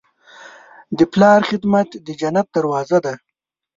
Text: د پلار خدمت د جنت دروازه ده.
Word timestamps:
د 0.97 0.99
پلار 1.13 1.41
خدمت 1.49 1.89
د 2.05 2.07
جنت 2.21 2.47
دروازه 2.55 2.97
ده. 3.05 3.13